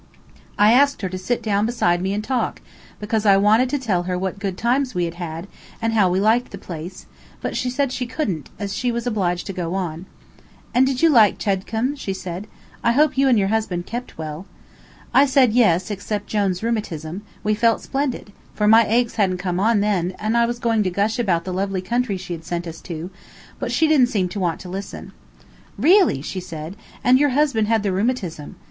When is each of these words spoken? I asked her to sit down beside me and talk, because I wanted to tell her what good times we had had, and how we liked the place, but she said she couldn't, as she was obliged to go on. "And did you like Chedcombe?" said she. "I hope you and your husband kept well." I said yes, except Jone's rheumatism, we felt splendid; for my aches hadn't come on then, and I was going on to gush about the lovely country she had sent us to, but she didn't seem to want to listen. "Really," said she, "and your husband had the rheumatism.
I 0.57 0.73
asked 0.73 1.03
her 1.03 1.09
to 1.09 1.17
sit 1.19 1.43
down 1.43 1.67
beside 1.67 2.01
me 2.01 2.11
and 2.11 2.23
talk, 2.23 2.59
because 2.99 3.23
I 3.23 3.37
wanted 3.37 3.69
to 3.69 3.77
tell 3.77 4.01
her 4.09 4.17
what 4.17 4.39
good 4.39 4.57
times 4.57 4.95
we 4.95 5.05
had 5.05 5.13
had, 5.13 5.45
and 5.79 5.93
how 5.93 6.09
we 6.09 6.19
liked 6.19 6.49
the 6.49 6.57
place, 6.57 7.05
but 7.39 7.55
she 7.55 7.69
said 7.69 7.91
she 7.91 8.07
couldn't, 8.07 8.49
as 8.57 8.73
she 8.73 8.91
was 8.91 9.05
obliged 9.05 9.45
to 9.45 9.53
go 9.53 9.75
on. 9.75 10.07
"And 10.73 10.87
did 10.87 11.03
you 11.03 11.09
like 11.11 11.37
Chedcombe?" 11.37 11.95
said 11.97 12.43
she. 12.47 12.59
"I 12.83 12.93
hope 12.93 13.15
you 13.15 13.27
and 13.27 13.37
your 13.37 13.49
husband 13.49 13.85
kept 13.85 14.17
well." 14.17 14.47
I 15.13 15.27
said 15.27 15.53
yes, 15.53 15.91
except 15.91 16.25
Jone's 16.25 16.63
rheumatism, 16.63 17.21
we 17.43 17.53
felt 17.53 17.81
splendid; 17.83 18.33
for 18.55 18.67
my 18.67 18.87
aches 18.87 19.17
hadn't 19.17 19.37
come 19.37 19.59
on 19.59 19.81
then, 19.81 20.15
and 20.17 20.35
I 20.35 20.47
was 20.47 20.57
going 20.57 20.79
on 20.79 20.83
to 20.85 20.89
gush 20.89 21.19
about 21.19 21.43
the 21.43 21.53
lovely 21.53 21.83
country 21.83 22.17
she 22.17 22.33
had 22.33 22.43
sent 22.43 22.65
us 22.65 22.81
to, 22.89 23.11
but 23.59 23.71
she 23.71 23.87
didn't 23.87 24.07
seem 24.09 24.29
to 24.29 24.39
want 24.39 24.59
to 24.61 24.67
listen. 24.67 25.11
"Really," 25.77 26.23
said 26.23 26.73
she, 26.73 26.79
"and 27.03 27.19
your 27.19 27.29
husband 27.29 27.67
had 27.67 27.83
the 27.83 27.91
rheumatism. 27.91 28.55